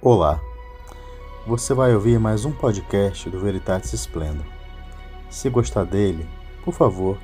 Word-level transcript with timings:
Olá, 0.00 0.40
você 1.44 1.74
vai 1.74 1.92
ouvir 1.92 2.20
mais 2.20 2.44
um 2.44 2.52
podcast 2.52 3.28
do 3.28 3.40
Veritatis 3.40 3.92
Splendor. 3.92 4.46
Se 5.28 5.50
gostar 5.50 5.82
dele, 5.82 6.24
por 6.64 6.72
favor, 6.72 7.18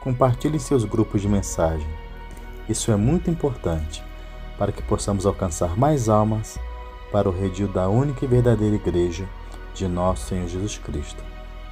compartilhe 0.00 0.56
em 0.56 0.58
seus 0.58 0.84
grupos 0.84 1.22
de 1.22 1.28
mensagem. 1.28 1.86
Isso 2.68 2.90
é 2.90 2.96
muito 2.96 3.30
importante 3.30 4.02
para 4.58 4.72
que 4.72 4.82
possamos 4.82 5.24
alcançar 5.24 5.78
mais 5.78 6.08
almas 6.08 6.58
para 7.12 7.28
o 7.28 7.32
redil 7.32 7.68
da 7.68 7.88
única 7.88 8.24
e 8.24 8.28
verdadeira 8.28 8.74
Igreja 8.74 9.28
de 9.72 9.86
nosso 9.86 10.30
Senhor 10.30 10.48
Jesus 10.48 10.78
Cristo, 10.78 11.22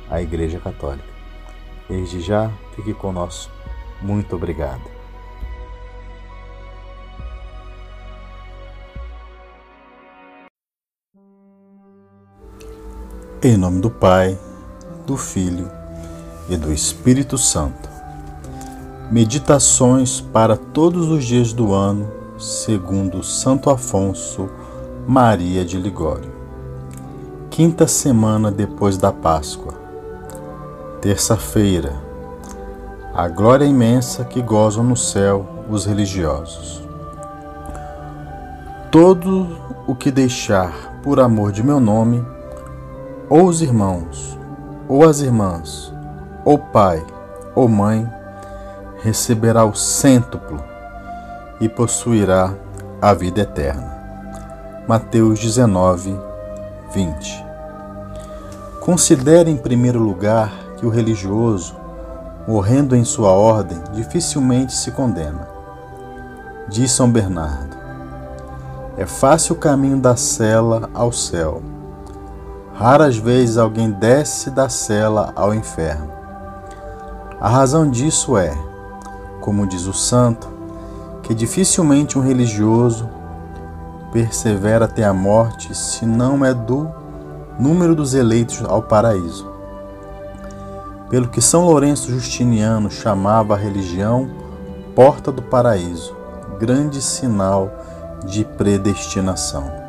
a 0.08 0.22
Igreja 0.22 0.60
Católica. 0.60 1.02
Desde 1.88 2.20
já, 2.20 2.48
fique 2.76 2.94
conosco. 2.94 3.52
Muito 4.00 4.36
obrigado. 4.36 4.97
Em 13.40 13.56
nome 13.56 13.80
do 13.80 13.88
Pai, 13.88 14.36
do 15.06 15.16
Filho 15.16 15.70
e 16.48 16.56
do 16.56 16.72
Espírito 16.72 17.38
Santo. 17.38 17.88
Meditações 19.12 20.20
para 20.20 20.56
todos 20.56 21.08
os 21.08 21.24
dias 21.24 21.52
do 21.52 21.72
ano, 21.72 22.10
segundo 22.36 23.22
Santo 23.22 23.70
Afonso 23.70 24.50
Maria 25.06 25.64
de 25.64 25.78
Ligório. 25.78 26.32
Quinta 27.48 27.86
semana 27.86 28.50
depois 28.50 28.98
da 28.98 29.12
Páscoa. 29.12 29.74
Terça-feira. 31.00 31.92
A 33.14 33.28
glória 33.28 33.64
imensa 33.64 34.24
que 34.24 34.42
gozam 34.42 34.82
no 34.82 34.96
céu 34.96 35.46
os 35.70 35.86
religiosos. 35.86 36.82
Todo 38.90 39.46
o 39.86 39.94
que 39.94 40.10
deixar 40.10 40.98
por 41.04 41.20
amor 41.20 41.52
de 41.52 41.62
meu 41.62 41.78
nome, 41.78 42.26
ou 43.30 43.44
os 43.44 43.60
irmãos, 43.60 44.38
ou 44.88 45.06
as 45.06 45.20
irmãs, 45.20 45.92
ou 46.44 46.58
pai, 46.58 47.04
ou 47.54 47.68
mãe, 47.68 48.10
receberá 49.02 49.64
o 49.64 49.74
cêntuplo 49.74 50.62
e 51.60 51.68
possuirá 51.68 52.54
a 53.02 53.12
vida 53.12 53.42
eterna. 53.42 53.96
Mateus 54.88 55.38
19, 55.40 56.18
20. 56.94 57.44
Considere 58.80 59.50
em 59.50 59.56
primeiro 59.56 59.98
lugar 59.98 60.50
que 60.78 60.86
o 60.86 60.88
religioso, 60.88 61.76
morrendo 62.46 62.96
em 62.96 63.04
sua 63.04 63.30
ordem, 63.30 63.78
dificilmente 63.92 64.72
se 64.72 64.90
condena. 64.92 65.46
Diz 66.66 66.92
São 66.92 67.10
Bernardo: 67.10 67.76
É 68.96 69.04
fácil 69.04 69.54
o 69.54 69.58
caminho 69.58 69.98
da 69.98 70.16
cela 70.16 70.88
ao 70.94 71.12
céu 71.12 71.62
Raras 72.78 73.16
vezes 73.16 73.58
alguém 73.58 73.90
desce 73.90 74.52
da 74.52 74.68
cela 74.68 75.32
ao 75.34 75.52
inferno. 75.52 76.12
A 77.40 77.48
razão 77.48 77.90
disso 77.90 78.36
é, 78.36 78.56
como 79.40 79.66
diz 79.66 79.86
o 79.86 79.92
santo, 79.92 80.48
que 81.24 81.34
dificilmente 81.34 82.16
um 82.16 82.22
religioso 82.22 83.10
persevera 84.12 84.84
até 84.84 85.02
a 85.02 85.12
morte 85.12 85.74
se 85.74 86.06
não 86.06 86.44
é 86.44 86.54
do 86.54 86.88
número 87.58 87.96
dos 87.96 88.14
eleitos 88.14 88.62
ao 88.64 88.80
paraíso. 88.80 89.50
Pelo 91.10 91.26
que 91.26 91.42
São 91.42 91.64
Lourenço 91.64 92.12
Justiniano 92.12 92.92
chamava 92.92 93.54
a 93.54 93.58
religião 93.58 94.30
porta 94.94 95.32
do 95.32 95.42
paraíso, 95.42 96.14
grande 96.60 97.02
sinal 97.02 97.72
de 98.24 98.44
predestinação. 98.44 99.87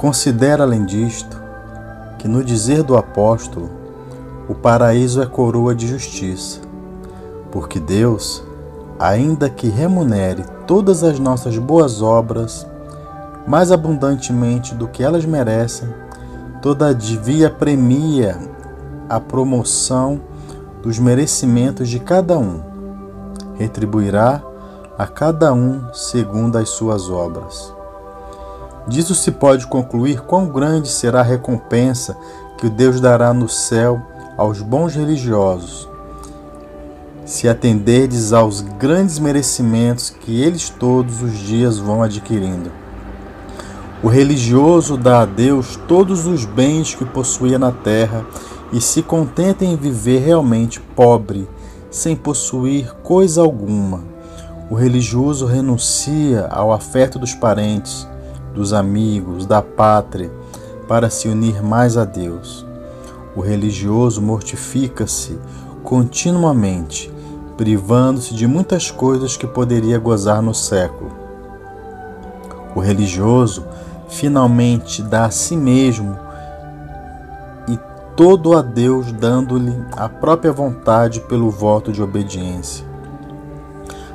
Considera, 0.00 0.62
além 0.62 0.86
disto, 0.86 1.38
que 2.18 2.26
no 2.26 2.42
dizer 2.42 2.82
do 2.82 2.96
apóstolo, 2.96 3.68
o 4.48 4.54
paraíso 4.54 5.20
é 5.20 5.26
coroa 5.26 5.74
de 5.74 5.86
justiça, 5.86 6.62
porque 7.52 7.78
Deus, 7.78 8.42
ainda 8.98 9.50
que 9.50 9.68
remunere 9.68 10.42
todas 10.66 11.04
as 11.04 11.18
nossas 11.18 11.58
boas 11.58 12.00
obras 12.00 12.66
mais 13.46 13.70
abundantemente 13.70 14.74
do 14.74 14.88
que 14.88 15.02
elas 15.02 15.26
merecem, 15.26 15.90
todavia 16.62 17.50
premia 17.50 18.38
a 19.06 19.20
promoção 19.20 20.18
dos 20.82 20.98
merecimentos 20.98 21.90
de 21.90 22.00
cada 22.00 22.38
um, 22.38 22.62
retribuirá 23.52 24.42
a 24.96 25.06
cada 25.06 25.52
um 25.52 25.92
segundo 25.92 26.56
as 26.56 26.70
suas 26.70 27.10
obras. 27.10 27.78
Disso 28.88 29.14
se 29.14 29.30
pode 29.30 29.66
concluir 29.66 30.20
quão 30.20 30.46
grande 30.46 30.88
será 30.88 31.20
a 31.20 31.24
recompensa 31.24 32.16
que 32.58 32.68
Deus 32.68 33.00
dará 33.00 33.32
no 33.32 33.48
céu 33.48 34.00
aos 34.36 34.62
bons 34.62 34.94
religiosos, 34.94 35.88
se 37.24 37.48
atenderdes 37.48 38.32
aos 38.32 38.60
grandes 38.60 39.18
merecimentos 39.18 40.10
que 40.10 40.42
eles 40.42 40.70
todos 40.70 41.22
os 41.22 41.38
dias 41.38 41.78
vão 41.78 42.02
adquirindo. 42.02 42.72
O 44.02 44.08
religioso 44.08 44.96
dá 44.96 45.20
a 45.20 45.26
Deus 45.26 45.78
todos 45.86 46.26
os 46.26 46.46
bens 46.46 46.94
que 46.94 47.04
possuía 47.04 47.58
na 47.58 47.70
terra 47.70 48.24
e 48.72 48.80
se 48.80 49.02
contenta 49.02 49.64
em 49.64 49.76
viver 49.76 50.20
realmente 50.20 50.80
pobre, 50.80 51.46
sem 51.90 52.16
possuir 52.16 52.94
coisa 53.02 53.42
alguma. 53.42 54.02
O 54.70 54.74
religioso 54.74 55.44
renuncia 55.44 56.46
ao 56.50 56.72
afeto 56.72 57.18
dos 57.18 57.34
parentes, 57.34 58.08
dos 58.54 58.72
amigos, 58.72 59.46
da 59.46 59.62
pátria, 59.62 60.30
para 60.88 61.08
se 61.08 61.28
unir 61.28 61.62
mais 61.62 61.96
a 61.96 62.04
Deus. 62.04 62.66
O 63.34 63.40
religioso 63.40 64.20
mortifica-se 64.20 65.38
continuamente, 65.84 67.12
privando-se 67.56 68.34
de 68.34 68.46
muitas 68.46 68.90
coisas 68.90 69.36
que 69.36 69.46
poderia 69.46 69.98
gozar 69.98 70.42
no 70.42 70.54
século. 70.54 71.12
O 72.74 72.80
religioso 72.80 73.64
finalmente 74.08 75.02
dá 75.02 75.26
a 75.26 75.30
si 75.30 75.56
mesmo 75.56 76.18
e 77.68 77.78
todo 78.16 78.56
a 78.56 78.62
Deus, 78.62 79.12
dando-lhe 79.12 79.74
a 79.96 80.08
própria 80.08 80.52
vontade 80.52 81.20
pelo 81.20 81.50
voto 81.50 81.92
de 81.92 82.02
obediência. 82.02 82.84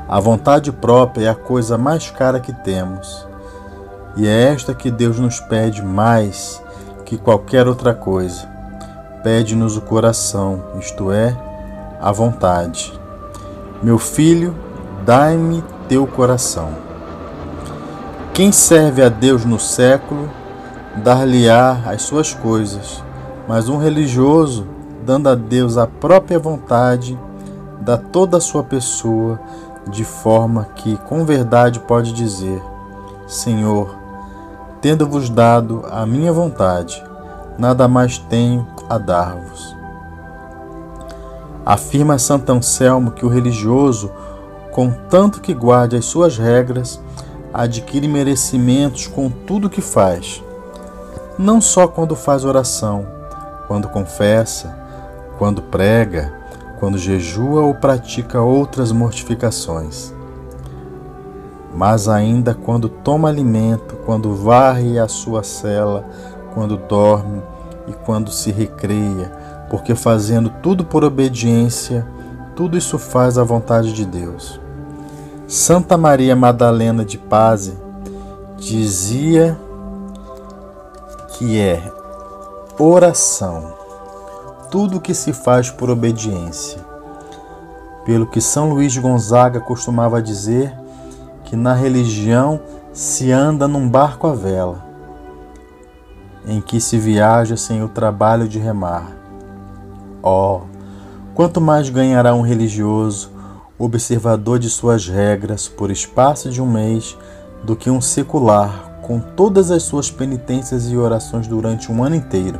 A 0.07 0.19
vontade 0.19 0.71
própria 0.71 1.25
é 1.25 1.29
a 1.29 1.35
coisa 1.35 1.77
mais 1.77 2.11
cara 2.11 2.39
que 2.39 2.53
temos. 2.53 3.24
E 4.15 4.27
é 4.27 4.53
esta 4.53 4.73
que 4.73 4.89
Deus 4.89 5.19
nos 5.19 5.39
pede 5.39 5.83
mais 5.83 6.61
que 7.05 7.17
qualquer 7.17 7.67
outra 7.67 7.93
coisa. 7.93 8.47
Pede-nos 9.23 9.75
o 9.75 9.81
coração, 9.81 10.63
isto 10.79 11.11
é, 11.11 11.35
a 11.99 12.11
vontade. 12.11 12.93
Meu 13.83 13.97
filho, 13.97 14.55
dai-me 15.05 15.63
teu 15.89 16.07
coração. 16.07 16.69
Quem 18.33 18.51
serve 18.51 19.01
a 19.01 19.09
Deus 19.09 19.45
no 19.45 19.59
século, 19.59 20.29
dar-lhe-á 21.03 21.83
as 21.85 22.03
suas 22.03 22.33
coisas, 22.33 23.03
mas 23.47 23.69
um 23.69 23.77
religioso, 23.77 24.67
dando 25.05 25.29
a 25.29 25.35
Deus 25.35 25.77
a 25.77 25.87
própria 25.87 26.39
vontade, 26.39 27.17
dá 27.81 27.97
toda 27.97 28.37
a 28.37 28.41
sua 28.41 28.63
pessoa, 28.63 29.39
de 29.87 30.03
forma 30.03 30.67
que 30.75 30.97
com 30.97 31.23
verdade 31.25 31.79
pode 31.79 32.11
dizer: 32.11 32.61
Senhor, 33.27 34.04
tendo-vos 34.85 35.31
dado 35.31 35.83
a 35.89 36.05
minha 36.05 36.31
vontade, 36.31 37.03
nada 37.57 37.87
mais 37.87 38.19
tenho 38.19 38.67
a 38.87 38.99
dar-vos. 38.99 39.75
Afirma 41.65 42.19
Santo 42.19 42.51
Anselmo 42.51 43.09
que 43.09 43.25
o 43.25 43.27
religioso, 43.27 44.11
contanto 44.71 45.41
que 45.41 45.55
guarde 45.55 45.95
as 45.95 46.05
suas 46.05 46.37
regras, 46.37 47.01
adquire 47.51 48.07
merecimentos 48.07 49.07
com 49.07 49.27
tudo 49.27 49.71
que 49.71 49.81
faz, 49.81 50.43
não 51.35 51.59
só 51.59 51.87
quando 51.87 52.15
faz 52.15 52.45
oração, 52.45 53.07
quando 53.67 53.89
confessa, 53.89 54.77
quando 55.39 55.63
prega, 55.63 56.31
quando 56.79 56.99
jejua 56.99 57.63
ou 57.63 57.73
pratica 57.73 58.39
outras 58.39 58.91
mortificações 58.91 60.13
mas 61.75 62.07
ainda 62.07 62.53
quando 62.53 62.87
toma 62.87 63.27
alimento, 63.27 63.97
quando 64.05 64.33
varre 64.33 64.97
a 64.97 65.07
sua 65.09 65.43
cela, 65.43 66.05
quando 66.53 66.77
dorme 66.77 67.43
e 67.85 67.91
quando 67.91 68.31
se 68.31 68.49
recreia, 68.49 69.31
porque 69.69 69.93
fazendo 69.93 70.49
tudo 70.63 70.85
por 70.85 71.03
obediência, 71.03 72.07
tudo 72.55 72.77
isso 72.77 72.97
faz 72.97 73.37
a 73.37 73.43
vontade 73.43 73.91
de 73.91 74.05
Deus. 74.05 74.59
Santa 75.47 75.97
Maria 75.97 76.35
Madalena 76.35 77.03
de 77.03 77.17
Paz 77.17 77.73
dizia 78.57 79.59
que 81.37 81.59
é 81.59 81.91
oração, 82.79 83.73
tudo 84.71 85.01
que 85.01 85.13
se 85.13 85.33
faz 85.33 85.69
por 85.69 85.89
obediência. 85.89 86.79
Pelo 88.05 88.25
que 88.25 88.39
São 88.39 88.69
Luís 88.69 88.93
de 88.93 89.01
Gonzaga 89.01 89.59
costumava 89.59 90.21
dizer, 90.21 90.84
que 91.45 91.55
na 91.55 91.73
religião 91.73 92.59
se 92.91 93.31
anda 93.31 93.67
num 93.67 93.87
barco 93.87 94.27
à 94.27 94.33
vela, 94.33 94.83
em 96.47 96.59
que 96.59 96.79
se 96.79 96.97
viaja 96.97 97.55
sem 97.55 97.83
o 97.83 97.87
trabalho 97.87 98.47
de 98.47 98.59
remar. 98.59 99.11
Oh, 100.21 100.61
quanto 101.33 101.61
mais 101.61 101.89
ganhará 101.89 102.33
um 102.33 102.41
religioso, 102.41 103.31
observador 103.77 104.59
de 104.59 104.69
suas 104.69 105.07
regras 105.07 105.67
por 105.67 105.91
espaço 105.91 106.49
de 106.49 106.61
um 106.61 106.69
mês, 106.69 107.17
do 107.63 107.75
que 107.75 107.89
um 107.89 107.99
secular 107.99 108.99
com 109.01 109.19
todas 109.19 109.69
as 109.69 109.83
suas 109.83 110.09
penitências 110.09 110.89
e 110.89 110.97
orações 110.97 111.47
durante 111.47 111.91
um 111.91 112.03
ano 112.03 112.15
inteiro. 112.15 112.59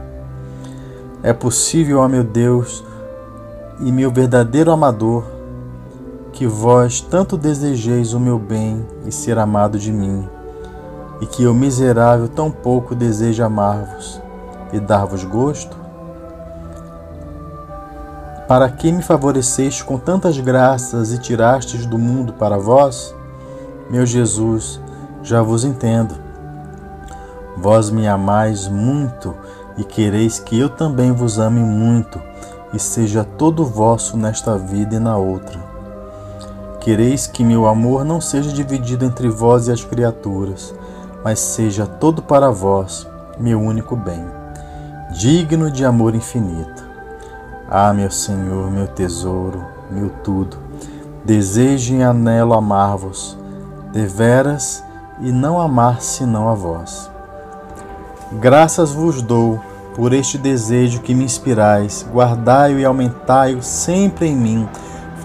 É 1.24 1.34
possível, 1.34 2.00
ó 2.00 2.08
meu 2.08 2.24
Deus 2.24 2.84
e 3.80 3.92
meu 3.92 4.12
verdadeiro 4.12 4.72
amador, 4.72 5.24
que 6.36 6.46
vós 6.46 7.00
tanto 7.00 7.38
desejeis 7.38 8.12
o 8.12 8.20
meu 8.20 8.38
bem 8.38 8.86
e 9.06 9.12
ser 9.12 9.40
amado 9.40 9.80
de 9.80 9.90
mim, 9.90 10.28
e 11.22 11.26
que 11.26 11.44
eu 11.44 11.54
miserável 11.54 12.28
tão 12.28 12.52
pouco 12.52 12.94
desejo 12.94 13.42
amar-vos 13.42 14.22
e 14.74 14.80
dar-vos 14.82 15.24
gosto? 15.24 15.78
Para 18.50 18.70
que 18.70 18.92
me 18.92 19.02
favoreceste 19.02 19.86
com 19.86 19.98
tantas 19.98 20.38
graças 20.38 21.14
e 21.14 21.18
tirastes 21.18 21.86
do 21.86 21.98
mundo 21.98 22.34
para 22.34 22.58
vós? 22.58 23.16
Meu 23.90 24.06
Jesus, 24.06 24.82
já 25.24 25.42
vos 25.42 25.64
entendo. 25.64 26.16
Vós 27.56 27.90
me 27.90 28.10
amais 28.10 28.68
muito 28.68 29.34
e 29.78 29.86
quereis 29.86 30.38
que 30.38 30.60
eu 30.60 30.68
também 30.68 31.14
vos 31.14 31.40
ame 31.40 31.62
muito 31.62 32.22
e 32.74 32.80
seja 32.80 33.24
todo 33.24 33.66
vosso 33.66 34.18
nesta 34.18 34.58
vida 34.58 34.96
e 34.96 35.00
na 35.00 35.16
outra. 35.16 35.65
Quereis 36.86 37.26
que 37.26 37.44
meu 37.44 37.66
amor 37.66 38.06
não 38.06 38.22
seja 38.22 38.54
dividido 38.54 39.06
entre 39.06 39.28
vós 39.28 39.68
e 39.68 39.72
as 39.72 39.84
criaturas, 39.84 40.72
mas 41.24 41.40
seja 41.40 41.88
todo 41.88 42.22
para 42.22 42.52
vós, 42.52 43.08
meu 43.40 43.60
único 43.60 43.96
bem, 43.96 44.24
digno 45.10 45.72
de 45.72 45.84
amor 45.84 46.14
infinito. 46.14 46.86
Ah, 47.68 47.92
meu 47.92 48.12
Senhor, 48.12 48.70
meu 48.70 48.86
tesouro, 48.86 49.66
meu 49.90 50.12
tudo, 50.24 50.58
desejo 51.26 51.96
e 51.96 52.04
anelo 52.04 52.54
amar-vos, 52.54 53.36
deveras 53.92 54.84
e 55.22 55.32
não 55.32 55.60
amar 55.60 56.02
senão 56.02 56.48
a 56.48 56.54
vós. 56.54 57.10
Graças 58.34 58.92
vos 58.92 59.24
dou 59.24 59.60
por 59.96 60.14
este 60.14 60.38
desejo 60.38 61.02
que 61.02 61.16
me 61.16 61.24
inspirais, 61.24 62.06
guardai-o 62.14 62.78
e 62.78 62.86
aumentai-o 62.86 63.64
sempre 63.64 64.28
em 64.28 64.36
mim, 64.36 64.70